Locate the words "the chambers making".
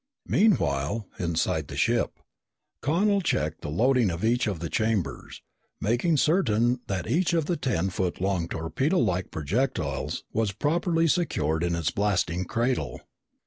4.59-6.17